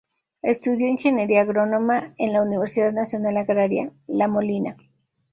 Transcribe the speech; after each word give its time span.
Estudió 0.41 0.87
Ingeniería 0.87 1.41
Agrónoma 1.41 2.15
en 2.17 2.33
la 2.33 2.41
Universidad 2.41 2.91
Nacional 2.91 3.37
Agraria, 3.37 3.91
La 4.07 4.27
Molina. 4.27 4.75